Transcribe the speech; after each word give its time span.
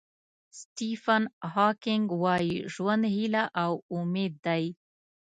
سټیفن 0.59 1.23
هاکینګ 1.53 2.05
وایي 2.21 2.55
ژوند 2.73 3.03
هیله 3.15 3.43
او 3.63 3.71
امید 3.99 4.33
دی. 4.45 4.63